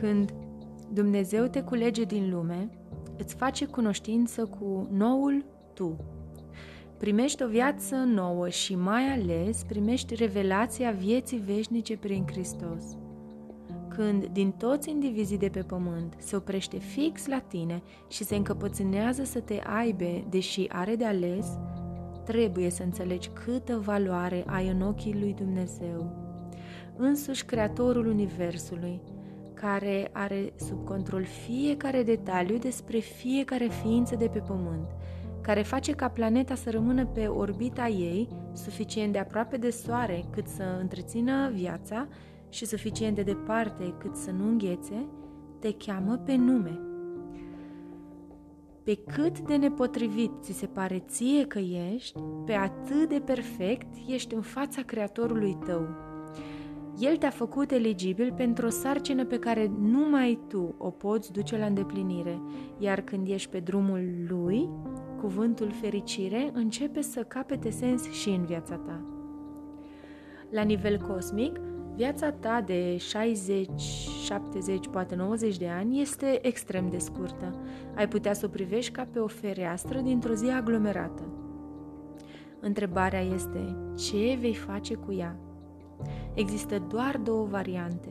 Când 0.00 0.34
Dumnezeu 0.92 1.44
te 1.44 1.62
culege 1.62 2.04
din 2.04 2.30
lume, 2.30 2.68
îți 3.16 3.34
face 3.34 3.66
cunoștință 3.66 4.44
cu 4.44 4.88
noul 4.90 5.44
tu. 5.74 5.96
Primești 6.98 7.42
o 7.42 7.46
viață 7.48 7.94
nouă 7.94 8.48
și 8.48 8.74
mai 8.74 9.02
ales 9.02 9.62
primești 9.68 10.14
revelația 10.14 10.90
vieții 10.90 11.38
veșnice 11.38 11.96
prin 11.96 12.24
Hristos. 12.26 12.96
Când 13.88 14.26
din 14.26 14.50
toți 14.50 14.90
indivizii 14.90 15.38
de 15.38 15.48
pe 15.48 15.62
pământ 15.62 16.14
se 16.18 16.36
oprește 16.36 16.78
fix 16.78 17.26
la 17.26 17.38
tine 17.38 17.82
și 18.08 18.24
se 18.24 18.36
încăpățânează 18.36 19.24
să 19.24 19.40
te 19.40 19.60
aibă, 19.78 20.26
deși 20.28 20.66
are 20.68 20.94
de 20.96 21.04
ales, 21.04 21.58
trebuie 22.24 22.70
să 22.70 22.82
înțelegi 22.82 23.28
câtă 23.28 23.78
valoare 23.84 24.44
ai 24.46 24.68
în 24.68 24.80
ochii 24.80 25.18
lui 25.20 25.34
Dumnezeu. 25.34 26.26
Însuși 26.96 27.44
Creatorul 27.44 28.06
Universului, 28.06 29.00
care 29.60 30.10
are 30.12 30.52
sub 30.56 30.84
control 30.84 31.24
fiecare 31.24 32.02
detaliu 32.02 32.56
despre 32.58 32.98
fiecare 32.98 33.68
ființă 33.82 34.16
de 34.16 34.28
pe 34.28 34.38
pământ, 34.38 34.90
care 35.40 35.62
face 35.62 35.92
ca 35.92 36.08
planeta 36.08 36.54
să 36.54 36.70
rămână 36.70 37.06
pe 37.06 37.26
orbita 37.26 37.86
ei, 37.86 38.28
suficient 38.52 39.12
de 39.12 39.18
aproape 39.18 39.56
de 39.56 39.70
soare 39.70 40.24
cât 40.30 40.46
să 40.46 40.62
întrețină 40.80 41.50
viața 41.50 42.08
și 42.48 42.66
suficient 42.66 43.14
de 43.14 43.22
departe 43.22 43.94
cât 43.98 44.16
să 44.16 44.30
nu 44.30 44.48
înghețe, 44.48 45.06
te 45.60 45.72
cheamă 45.72 46.16
pe 46.16 46.34
nume. 46.36 46.80
Pe 48.84 48.98
cât 49.14 49.38
de 49.38 49.56
nepotrivit 49.56 50.30
ți 50.40 50.52
se 50.52 50.66
pare 50.66 51.04
ție 51.08 51.46
că 51.46 51.58
ești, 51.58 52.20
pe 52.44 52.52
atât 52.52 53.08
de 53.08 53.20
perfect 53.24 53.94
ești 54.06 54.34
în 54.34 54.42
fața 54.42 54.82
Creatorului 54.82 55.58
tău. 55.64 56.07
El 57.00 57.16
te-a 57.16 57.30
făcut 57.30 57.70
eligibil 57.70 58.32
pentru 58.36 58.66
o 58.66 58.68
sarcină 58.68 59.24
pe 59.24 59.38
care 59.38 59.70
numai 59.80 60.38
tu 60.48 60.74
o 60.78 60.90
poți 60.90 61.32
duce 61.32 61.58
la 61.58 61.66
îndeplinire, 61.66 62.40
iar 62.78 63.00
când 63.00 63.28
ești 63.28 63.50
pe 63.50 63.58
drumul 63.58 64.26
lui, 64.28 64.68
cuvântul 65.20 65.70
fericire 65.80 66.50
începe 66.52 67.02
să 67.02 67.22
capete 67.22 67.70
sens 67.70 68.10
și 68.10 68.28
în 68.28 68.44
viața 68.44 68.74
ta. 68.74 69.00
La 70.50 70.62
nivel 70.62 70.98
cosmic, 70.98 71.60
viața 71.94 72.32
ta 72.32 72.62
de 72.66 72.96
60, 72.96 73.82
70, 74.24 74.88
poate 74.88 75.14
90 75.14 75.56
de 75.56 75.68
ani 75.68 76.00
este 76.00 76.46
extrem 76.46 76.88
de 76.90 76.98
scurtă. 76.98 77.60
Ai 77.96 78.08
putea 78.08 78.32
să 78.32 78.46
o 78.46 78.48
privești 78.48 78.92
ca 78.92 79.08
pe 79.12 79.18
o 79.18 79.26
fereastră 79.26 80.00
dintr-o 80.00 80.34
zi 80.34 80.46
aglomerată. 80.46 81.22
Întrebarea 82.60 83.20
este, 83.20 83.76
ce 83.96 84.38
vei 84.40 84.54
face 84.54 84.94
cu 84.94 85.12
ea? 85.12 85.36
Există 86.38 86.78
doar 86.78 87.16
două 87.16 87.46
variante 87.46 88.08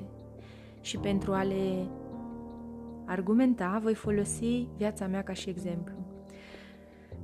și 0.81 0.97
pentru 0.97 1.33
a 1.33 1.43
le 1.43 1.87
argumenta 3.05 3.79
voi 3.83 3.93
folosi 3.93 4.67
viața 4.77 5.07
mea 5.07 5.23
ca 5.23 5.33
și 5.33 5.49
exemplu. 5.49 5.95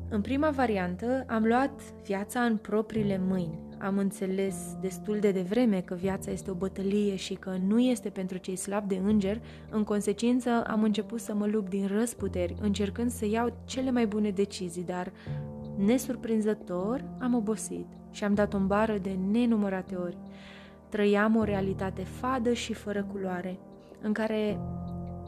În 0.10 0.22
prima 0.22 0.50
variantă 0.50 1.26
am 1.28 1.44
luat 1.44 1.82
viața 2.04 2.42
în 2.42 2.58
propriile 2.58 3.22
mâini. 3.28 3.60
Am 3.80 3.98
înțeles 3.98 4.56
destul 4.82 5.20
de 5.20 5.32
devreme 5.32 5.82
că 5.82 5.96
viața 5.96 6.32
este 6.32 6.52
o 6.52 6.54
bătălie 6.54 7.16
și 7.16 7.34
că 7.34 7.58
nu 7.68 7.80
este 7.80 8.10
pentru 8.10 8.38
cei 8.38 8.56
slabi 8.56 8.88
de 8.88 9.02
înger, 9.04 9.42
în 9.70 9.84
consecință 9.84 10.64
am 10.68 10.84
început 10.84 11.20
să 11.20 11.34
mă 11.34 11.46
lupt 11.46 11.70
din 11.70 11.88
răsputeri, 11.88 12.56
încercând 12.62 13.12
să 13.12 13.26
iau 13.26 13.54
cele 13.66 13.92
mai 13.92 14.06
bune 14.06 14.30
decizii, 14.30 14.84
dar 14.84 15.12
nesurprinzător 15.78 17.04
am 17.20 17.34
obosit 17.36 17.88
și 18.12 18.24
am 18.24 18.34
dat 18.34 18.54
o 18.54 18.58
bară 18.58 18.98
de 18.98 19.18
nenumărate 19.32 19.96
ori. 19.96 20.18
Trăiam 20.94 21.36
o 21.36 21.44
realitate 21.44 22.04
fadă 22.04 22.54
și 22.54 22.74
fără 22.74 23.04
culoare, 23.04 23.60
în 24.02 24.14
care 24.14 24.60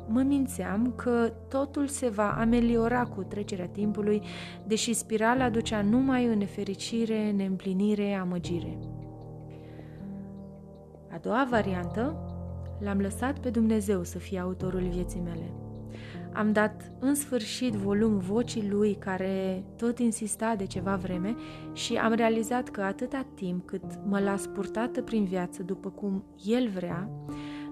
mă 0.08 0.22
mințeam 0.22 0.94
că 0.96 1.34
totul 1.50 1.88
se 1.88 2.10
va 2.10 2.32
ameliora 2.32 3.04
cu 3.04 3.24
trecerea 3.24 3.68
timpului, 3.68 4.22
deși 4.68 4.94
spirala 4.94 5.50
ducea 5.50 5.82
numai 5.82 6.26
în 6.26 6.38
nefericire, 6.38 7.32
neîmplinire, 7.32 8.14
amăgire. 8.14 8.78
A 11.12 11.18
doua 11.22 11.48
variantă, 11.50 12.16
l-am 12.80 13.00
lăsat 13.00 13.40
pe 13.40 13.50
Dumnezeu 13.50 14.04
să 14.04 14.18
fie 14.18 14.40
autorul 14.40 14.88
vieții 14.88 15.22
mele. 15.22 15.65
Am 16.36 16.52
dat 16.52 16.92
în 17.00 17.16
sfârșit 17.16 17.74
volum 17.74 18.18
vocii 18.18 18.70
lui 18.70 18.96
care 19.00 19.64
tot 19.78 20.00
insista 20.00 20.56
de 20.56 20.66
ceva 20.66 20.96
vreme 20.96 21.36
și 21.74 21.96
am 21.96 22.14
realizat 22.14 22.70
că 22.70 22.82
atâta 22.82 23.26
timp 23.36 23.66
cât 23.66 23.84
mă 24.08 24.20
las 24.20 24.48
purtată 24.48 25.02
prin 25.02 25.24
viață 25.24 25.64
după 25.64 25.90
cum 25.90 26.24
el 26.46 26.68
vrea, 26.68 27.10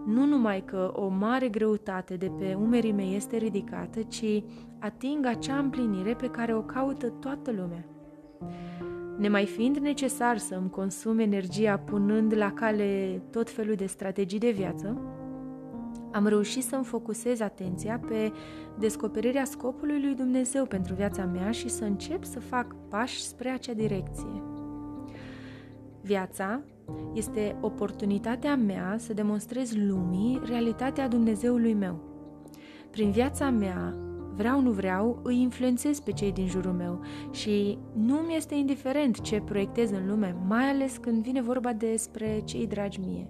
nu 0.06 0.26
numai 0.26 0.64
că 0.66 0.92
o 0.96 1.08
mare 1.08 1.48
greutate 1.48 2.16
de 2.16 2.32
pe 2.40 2.54
umerii 2.54 2.92
mei 2.92 3.16
este 3.16 3.38
ridicată, 3.38 4.02
ci 4.02 4.44
ating 4.80 5.26
acea 5.26 5.58
împlinire 5.58 6.14
pe 6.14 6.30
care 6.30 6.56
o 6.56 6.62
caută 6.62 7.10
toată 7.10 7.52
lumea. 7.52 7.86
Nemai 9.18 9.46
fiind 9.46 9.78
necesar 9.78 10.38
să 10.38 10.56
îmi 10.56 10.70
consum 10.70 11.20
energia 11.20 11.78
punând 11.78 12.36
la 12.36 12.52
cale 12.52 13.22
tot 13.32 13.50
felul 13.50 13.76
de 13.76 13.86
strategii 13.86 14.40
de 14.40 14.52
viață, 14.52 15.02
am 16.14 16.28
reușit 16.28 16.64
să-mi 16.64 16.84
focusez 16.84 17.40
atenția 17.40 18.00
pe 18.08 18.32
descoperirea 18.80 19.46
scopului 19.46 20.02
lui 20.02 20.16
Dumnezeu 20.16 20.66
pentru 20.66 20.94
viața 20.94 21.26
mea 21.26 21.52
și 21.52 21.70
să 21.70 21.84
încep 21.84 22.24
să 22.24 22.40
fac 22.40 22.76
pași 22.90 23.22
spre 23.22 23.50
acea 23.50 23.74
direcție. 23.74 24.44
Viața 26.02 26.62
este 27.14 27.58
oportunitatea 27.62 28.56
mea 28.56 28.96
să 29.00 29.14
demonstrez 29.14 29.76
lumii 29.76 30.42
realitatea 30.46 31.08
Dumnezeului 31.08 31.74
meu. 31.74 32.00
Prin 32.92 33.12
viața 33.12 33.50
mea, 33.50 33.96
vreau 34.36 34.62
nu 34.62 34.72
vreau, 34.72 35.20
îi 35.24 35.42
influențez 35.42 36.00
pe 36.00 36.12
cei 36.12 36.32
din 36.32 36.48
jurul 36.48 36.74
meu 36.74 37.02
și 37.32 37.78
nu 37.94 38.16
mi 38.16 38.36
este 38.36 38.56
indiferent 38.56 39.22
ce 39.22 39.42
proiectez 39.42 39.92
în 39.92 40.08
lume, 40.08 40.36
mai 40.48 40.64
ales 40.64 40.98
când 40.98 41.24
vine 41.24 41.42
vorba 41.42 41.74
despre 41.74 42.42
cei 42.46 42.68
dragi 42.68 43.00
mie. 43.00 43.30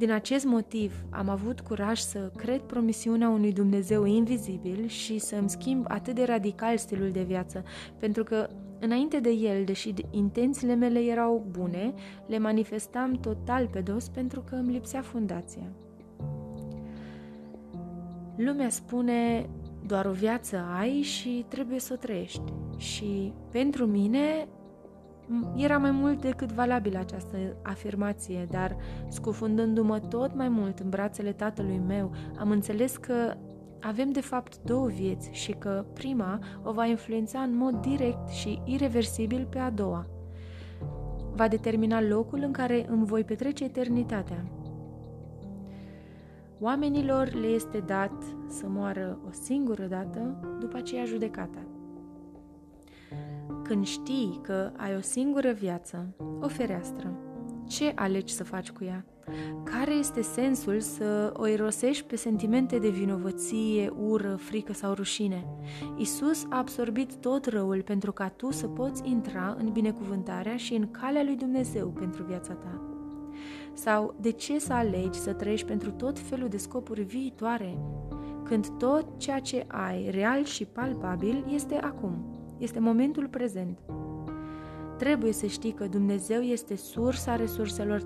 Din 0.00 0.10
acest 0.10 0.44
motiv 0.44 1.04
am 1.10 1.28
avut 1.28 1.60
curaj 1.60 1.98
să 1.98 2.30
cred 2.36 2.60
promisiunea 2.60 3.28
unui 3.28 3.52
Dumnezeu 3.52 4.04
invizibil 4.04 4.86
și 4.86 5.18
să 5.18 5.36
îmi 5.36 5.50
schimb 5.50 5.84
atât 5.88 6.14
de 6.14 6.24
radical 6.24 6.76
stilul 6.76 7.10
de 7.10 7.22
viață, 7.22 7.64
pentru 7.98 8.24
că 8.24 8.48
înainte 8.78 9.20
de 9.20 9.30
el, 9.30 9.64
deși 9.64 9.94
intențiile 10.10 10.74
mele 10.74 10.98
erau 10.98 11.46
bune, 11.50 11.94
le 12.26 12.38
manifestam 12.38 13.12
total 13.12 13.66
pe 13.66 13.80
dos 13.80 14.08
pentru 14.08 14.40
că 14.40 14.54
îmi 14.54 14.72
lipsea 14.72 15.00
fundația. 15.00 15.72
Lumea 18.36 18.68
spune 18.68 19.48
doar 19.86 20.06
o 20.06 20.12
viață 20.12 20.64
ai 20.78 21.00
și 21.02 21.44
trebuie 21.48 21.78
să 21.80 21.92
o 21.92 21.96
trăiești. 21.96 22.52
Și 22.76 23.32
pentru 23.50 23.86
mine 23.86 24.48
era 25.56 25.78
mai 25.78 25.90
mult 25.90 26.20
decât 26.20 26.52
valabilă 26.52 26.98
această 26.98 27.36
afirmație, 27.62 28.46
dar 28.50 28.76
scufundându-mă 29.08 29.98
tot 29.98 30.34
mai 30.34 30.48
mult 30.48 30.78
în 30.78 30.88
brațele 30.88 31.32
tatălui 31.32 31.80
meu, 31.86 32.12
am 32.38 32.50
înțeles 32.50 32.96
că 32.96 33.34
avem 33.80 34.10
de 34.10 34.20
fapt 34.20 34.62
două 34.62 34.86
vieți 34.86 35.30
și 35.32 35.52
că 35.52 35.84
prima 35.92 36.38
o 36.62 36.72
va 36.72 36.86
influența 36.86 37.40
în 37.40 37.56
mod 37.56 37.74
direct 37.74 38.28
și 38.28 38.62
irreversibil 38.64 39.46
pe 39.50 39.58
a 39.58 39.70
doua. 39.70 40.06
Va 41.34 41.48
determina 41.48 42.02
locul 42.02 42.42
în 42.42 42.52
care 42.52 42.86
îmi 42.88 43.06
voi 43.06 43.24
petrece 43.24 43.64
eternitatea. 43.64 44.44
Oamenilor 46.60 47.32
le 47.32 47.46
este 47.46 47.78
dat 47.78 48.22
să 48.48 48.66
moară 48.68 49.18
o 49.26 49.30
singură 49.30 49.84
dată, 49.84 50.40
după 50.60 50.76
aceea 50.76 51.04
judecata. 51.04 51.58
Când 53.70 53.86
știi 53.86 54.40
că 54.42 54.70
ai 54.76 54.96
o 54.96 55.00
singură 55.00 55.52
viață, 55.52 56.14
o 56.40 56.48
fereastră, 56.48 57.14
ce 57.68 57.92
alegi 57.94 58.32
să 58.32 58.44
faci 58.44 58.70
cu 58.70 58.84
ea? 58.84 59.04
Care 59.64 59.92
este 59.92 60.22
sensul 60.22 60.80
să 60.80 61.32
o 61.36 61.46
irosești 61.46 62.04
pe 62.04 62.16
sentimente 62.16 62.78
de 62.78 62.88
vinovăție, 62.88 63.92
ură, 63.96 64.36
frică 64.36 64.72
sau 64.72 64.92
rușine? 64.92 65.46
Isus 65.96 66.44
a 66.48 66.56
absorbit 66.56 67.14
tot 67.14 67.46
răul 67.46 67.82
pentru 67.82 68.12
ca 68.12 68.28
tu 68.28 68.50
să 68.50 68.66
poți 68.66 69.02
intra 69.10 69.56
în 69.58 69.72
binecuvântarea 69.72 70.56
și 70.56 70.74
în 70.74 70.90
calea 70.90 71.22
lui 71.22 71.36
Dumnezeu 71.36 71.88
pentru 71.88 72.22
viața 72.22 72.52
ta. 72.52 72.80
Sau 73.72 74.14
de 74.20 74.30
ce 74.30 74.58
să 74.58 74.72
alegi 74.72 75.18
să 75.18 75.32
trăiești 75.32 75.66
pentru 75.66 75.90
tot 75.90 76.18
felul 76.18 76.48
de 76.48 76.56
scopuri 76.56 77.02
viitoare, 77.02 77.78
când 78.44 78.68
tot 78.68 79.06
ceea 79.16 79.38
ce 79.38 79.64
ai, 79.66 80.10
real 80.10 80.44
și 80.44 80.64
palpabil, 80.64 81.44
este 81.48 81.74
acum, 81.74 82.39
este 82.60 82.78
momentul 82.78 83.28
prezent. 83.28 83.78
Trebuie 84.98 85.32
să 85.32 85.46
știi 85.46 85.72
că 85.72 85.86
Dumnezeu 85.86 86.40
este 86.40 86.76
sursa 86.76 87.36
resurselor 87.36 88.02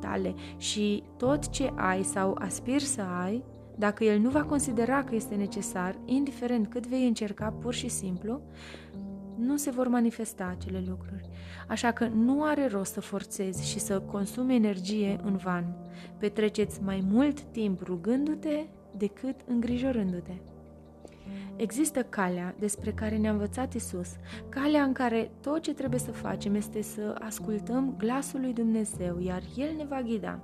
tale 0.00 0.34
și 0.56 1.02
tot 1.16 1.48
ce 1.48 1.72
ai 1.74 2.02
sau 2.02 2.36
aspiri 2.38 2.84
să 2.84 3.02
ai, 3.22 3.44
dacă 3.76 4.04
El 4.04 4.18
nu 4.18 4.30
va 4.30 4.44
considera 4.44 5.04
că 5.04 5.14
este 5.14 5.34
necesar, 5.34 5.98
indiferent 6.04 6.66
cât 6.66 6.86
vei 6.86 7.06
încerca 7.06 7.50
pur 7.60 7.74
și 7.74 7.88
simplu, 7.88 8.40
nu 9.36 9.56
se 9.56 9.70
vor 9.70 9.88
manifesta 9.88 10.54
acele 10.58 10.82
lucruri. 10.88 11.28
Așa 11.68 11.90
că 11.90 12.06
nu 12.06 12.44
are 12.44 12.66
rost 12.66 12.92
să 12.92 13.00
forțezi 13.00 13.70
și 13.70 13.78
să 13.78 14.00
consumi 14.00 14.54
energie 14.54 15.20
în 15.22 15.36
van. 15.36 15.76
Petreceți 16.18 16.82
mai 16.82 17.04
mult 17.10 17.40
timp 17.40 17.82
rugându-te 17.82 18.66
decât 18.96 19.34
îngrijorându-te. 19.46 20.32
Există 21.56 22.02
calea 22.02 22.54
despre 22.58 22.92
care 22.92 23.16
ne-a 23.16 23.30
învățat 23.30 23.74
Isus, 23.74 24.08
calea 24.48 24.82
în 24.82 24.92
care 24.92 25.30
tot 25.40 25.62
ce 25.62 25.74
trebuie 25.74 26.00
să 26.00 26.12
facem 26.12 26.54
este 26.54 26.82
să 26.82 27.14
ascultăm 27.18 27.94
glasul 27.98 28.40
lui 28.40 28.52
Dumnezeu, 28.52 29.18
iar 29.18 29.42
El 29.56 29.74
ne 29.76 29.84
va 29.84 30.02
ghida. 30.02 30.40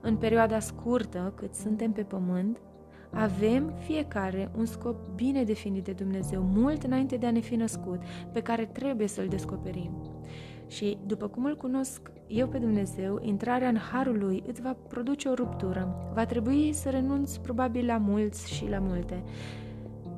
În 0.00 0.16
perioada 0.16 0.58
scurtă 0.58 1.32
cât 1.36 1.54
suntem 1.54 1.92
pe 1.92 2.02
pământ, 2.02 2.60
avem 3.10 3.72
fiecare 3.78 4.50
un 4.56 4.64
scop 4.64 4.96
bine 5.14 5.44
definit 5.44 5.84
de 5.84 5.92
Dumnezeu, 5.92 6.42
mult 6.42 6.82
înainte 6.82 7.16
de 7.16 7.26
a 7.26 7.30
ne 7.30 7.40
fi 7.40 7.56
născut, 7.56 8.02
pe 8.32 8.40
care 8.40 8.64
trebuie 8.64 9.06
să-l 9.06 9.28
descoperim. 9.28 9.90
Și 10.74 10.98
după 11.06 11.26
cum 11.26 11.44
îl 11.44 11.56
cunosc 11.56 12.12
eu 12.26 12.48
pe 12.48 12.58
Dumnezeu, 12.58 13.18
intrarea 13.22 13.68
în 13.68 13.76
harul 13.76 14.18
lui 14.18 14.42
îți 14.46 14.60
va 14.60 14.76
produce 14.88 15.28
o 15.28 15.34
ruptură. 15.34 16.10
Va 16.14 16.26
trebui 16.26 16.72
să 16.72 16.90
renunți 16.90 17.40
probabil 17.40 17.86
la 17.86 17.96
mulți 17.96 18.52
și 18.54 18.68
la 18.68 18.78
multe. 18.78 19.22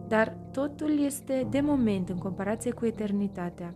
Dar 0.09 0.37
totul 0.53 1.01
este 1.05 1.47
de 1.51 1.61
moment 1.61 2.09
în 2.09 2.17
comparație 2.17 2.71
cu 2.71 2.87
eternitatea. 2.87 3.75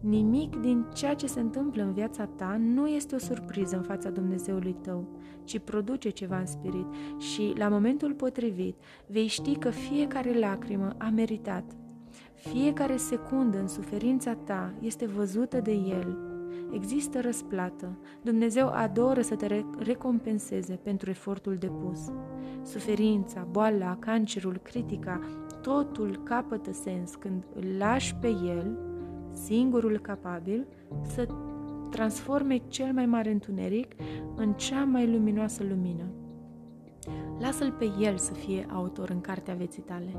Nimic 0.00 0.56
din 0.56 0.86
ceea 0.94 1.14
ce 1.14 1.26
se 1.26 1.40
întâmplă 1.40 1.82
în 1.82 1.92
viața 1.92 2.24
ta 2.26 2.56
nu 2.58 2.86
este 2.86 3.14
o 3.14 3.18
surpriză 3.18 3.76
în 3.76 3.82
fața 3.82 4.10
Dumnezeului 4.10 4.76
tău, 4.82 5.08
ci 5.44 5.58
produce 5.58 6.08
ceva 6.08 6.38
în 6.38 6.46
spirit 6.46 6.86
și, 7.18 7.52
la 7.56 7.68
momentul 7.68 8.12
potrivit, 8.12 8.76
vei 9.06 9.26
ști 9.26 9.56
că 9.56 9.70
fiecare 9.70 10.38
lacrimă 10.38 10.94
a 10.98 11.08
meritat. 11.08 11.64
Fiecare 12.48 12.96
secundă 12.96 13.58
în 13.58 13.68
suferința 13.68 14.34
ta 14.34 14.72
este 14.80 15.06
văzută 15.06 15.60
de 15.60 15.72
El. 15.72 16.18
Există 16.72 17.20
răsplată. 17.20 17.98
Dumnezeu 18.22 18.68
adoră 18.68 19.20
să 19.20 19.34
te 19.34 19.64
recompenseze 19.78 20.74
pentru 20.82 21.10
efortul 21.10 21.56
depus. 21.56 22.00
Suferința, 22.62 23.46
boala, 23.50 23.96
cancerul, 23.98 24.60
critica, 24.62 25.20
totul 25.60 26.20
capătă 26.22 26.72
sens 26.72 27.14
când 27.14 27.44
îl 27.54 27.64
lași 27.78 28.14
pe 28.14 28.28
El 28.28 28.78
singurul 29.32 29.98
capabil 29.98 30.66
să 31.02 31.26
transforme 31.90 32.56
cel 32.68 32.92
mai 32.92 33.06
mare 33.06 33.30
întuneric 33.30 33.92
în 34.36 34.52
cea 34.52 34.84
mai 34.84 35.10
luminoasă 35.10 35.62
lumină. 35.68 36.04
Lasă-l 37.38 37.72
pe 37.72 37.90
el 38.00 38.16
să 38.16 38.32
fie 38.32 38.66
autor 38.72 39.10
în 39.10 39.20
cartea 39.20 39.54
vieții 39.54 39.82
tale. 39.82 40.16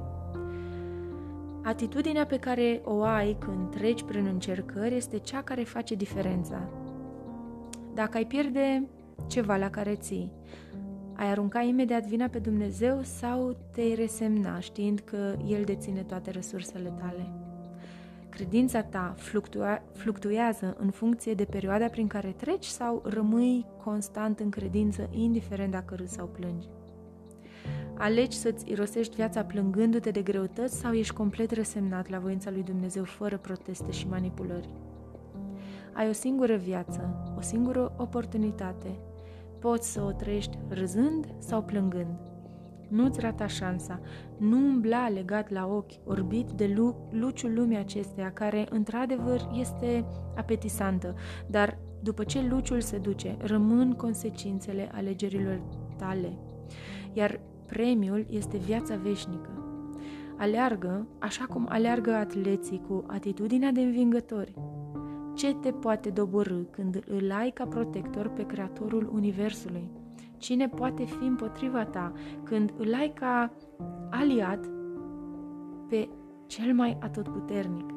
Atitudinea 1.64 2.26
pe 2.26 2.38
care 2.38 2.82
o 2.84 3.02
ai 3.02 3.36
când 3.40 3.70
treci 3.70 4.04
prin 4.04 4.26
încercări 4.26 4.96
este 4.96 5.18
cea 5.18 5.42
care 5.42 5.64
face 5.64 5.96
diferența. 5.96 6.70
Dacă 7.94 8.18
ai 8.18 8.26
pierde 8.26 8.88
ceva 9.28 9.56
la 9.56 9.70
care 9.70 9.96
ții, 9.96 10.32
ai 11.16 11.30
arunca 11.30 11.62
imediat 11.62 12.06
vina 12.06 12.28
pe 12.28 12.40
Dumnezeu 12.40 13.00
sau 13.02 13.58
te-ai 13.72 13.94
resemna 13.94 14.60
știind 14.60 15.00
că 15.00 15.36
El 15.48 15.64
deține 15.64 16.02
toate 16.02 16.32
resursele 16.32 16.94
tale? 17.00 17.30
Credința 18.30 18.82
ta 18.82 19.14
fluctua, 19.18 19.82
fluctuează 19.94 20.76
în 20.80 20.90
funcție 20.90 21.34
de 21.34 21.46
perioada 21.46 21.86
prin 21.86 22.08
care 22.08 22.34
treci 22.38 22.66
sau 22.66 23.02
rămâi 23.06 23.66
constant 23.84 24.40
în 24.40 24.50
credință, 24.50 25.10
indiferent 25.12 25.72
dacă 25.72 25.96
râzi 25.96 26.14
sau 26.14 26.26
plângi? 26.26 26.68
Alegi 27.98 28.38
să-ți 28.38 28.70
irosești 28.72 29.16
viața 29.16 29.44
plângându-te 29.44 30.12
de 30.12 30.22
greutăți 30.22 30.80
sau 30.80 30.92
ești 30.92 31.14
complet 31.14 31.52
resemnat 31.52 32.10
la 32.10 32.20
voința 32.20 32.52
lui 32.52 32.64
Dumnezeu 32.64 33.04
fără 33.04 33.38
proteste 33.38 33.92
și 33.92 34.08
manipulări? 34.08 34.74
Ai 35.94 36.10
o 36.10 36.12
singură 36.12 36.56
viață, 36.56 37.34
o 37.38 37.42
singură 37.42 37.94
oportunitate. 37.98 39.00
Poți 39.60 39.92
să 39.92 40.02
o 40.02 40.12
trăiești 40.12 40.58
râzând 40.70 41.36
sau 41.40 41.64
plângând. 41.64 42.20
Nu-ți 42.90 43.20
rata 43.20 43.48
șansa, 43.48 44.00
nu 44.38 44.58
umbla 44.58 45.10
legat 45.10 45.50
la 45.50 45.68
ochi, 45.68 45.92
orbit 46.06 46.50
de 46.50 46.74
lu- 46.76 47.08
luciul 47.12 47.54
lumii 47.54 47.78
acesteia, 47.78 48.32
care 48.32 48.66
într-adevăr 48.70 49.50
este 49.60 50.06
apetisantă, 50.36 51.16
dar 51.48 51.78
după 52.02 52.24
ce 52.24 52.48
luciul 52.50 52.82
se 52.82 52.98
duce, 52.98 53.38
rămân 53.40 53.94
consecințele 53.94 54.90
alegerilor 54.94 55.62
tale. 55.98 56.38
Iar 57.14 57.40
premiul 57.74 58.26
este 58.30 58.58
viața 58.58 58.96
veșnică. 58.96 59.50
Aleargă 60.38 61.08
așa 61.20 61.46
cum 61.46 61.66
aleargă 61.70 62.14
atleții 62.14 62.82
cu 62.88 63.04
atitudinea 63.08 63.72
de 63.72 63.82
învingători. 63.82 64.54
Ce 65.36 65.54
te 65.54 65.72
poate 65.72 66.10
doborâ 66.10 66.62
când 66.72 67.04
îl 67.08 67.32
ai 67.32 67.50
ca 67.50 67.66
protector 67.66 68.28
pe 68.28 68.46
Creatorul 68.46 69.10
Universului? 69.14 69.90
Cine 70.38 70.68
poate 70.68 71.04
fi 71.04 71.24
împotriva 71.24 71.86
ta 71.86 72.12
când 72.44 72.74
îl 72.78 72.94
ai 72.94 73.14
ca 73.14 73.54
aliat 74.10 74.66
pe 75.90 76.10
cel 76.48 76.74
mai 76.74 76.98
atotputernic? 77.00 77.92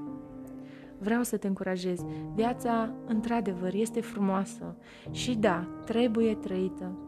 Vreau 0.99 1.23
să 1.23 1.37
te 1.37 1.47
încurajez. 1.47 2.05
Viața, 2.35 2.93
într-adevăr, 3.07 3.75
este 3.75 4.01
frumoasă 4.01 4.77
și 5.11 5.35
da, 5.35 5.69
trebuie 5.85 6.35
trăită, 6.35 7.06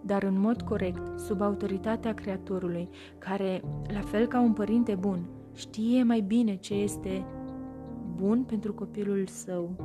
dar 0.00 0.22
în 0.22 0.40
mod 0.40 0.62
corect, 0.62 1.18
sub 1.18 1.40
autoritatea 1.40 2.14
Creatorului, 2.14 2.88
care, 3.18 3.62
la 3.92 4.00
fel 4.00 4.26
ca 4.26 4.40
un 4.40 4.52
părinte 4.52 4.94
bun, 4.94 5.28
știe 5.54 6.02
mai 6.02 6.20
bine 6.20 6.56
ce 6.56 6.74
este 6.74 7.24
bun 8.16 8.42
pentru 8.42 8.74
copilul 8.74 9.26
său 9.26 9.76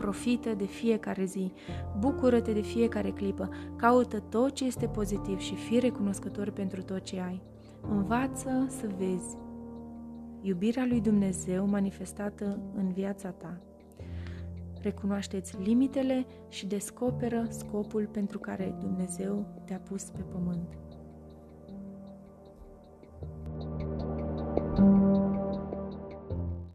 profită 0.00 0.54
de 0.54 0.64
fiecare 0.64 1.24
zi, 1.24 1.52
bucură-te 1.98 2.52
de 2.52 2.60
fiecare 2.60 3.10
clipă, 3.10 3.48
caută 3.76 4.18
tot 4.18 4.52
ce 4.52 4.64
este 4.64 4.86
pozitiv 4.86 5.38
și 5.38 5.54
fii 5.54 5.78
recunoscător 5.78 6.50
pentru 6.50 6.82
tot 6.82 7.02
ce 7.02 7.20
ai. 7.20 7.42
Învață 7.90 8.66
să 8.68 8.88
vezi 8.98 9.36
iubirea 10.40 10.84
lui 10.88 11.00
Dumnezeu 11.00 11.66
manifestată 11.66 12.58
în 12.74 12.92
viața 12.92 13.30
ta. 13.30 13.60
Recunoașteți 14.82 15.62
limitele 15.62 16.26
și 16.48 16.66
descoperă 16.66 17.46
scopul 17.48 18.06
pentru 18.06 18.38
care 18.38 18.74
Dumnezeu 18.80 19.62
te-a 19.64 19.78
pus 19.78 20.02
pe 20.02 20.20
pământ. 20.32 20.78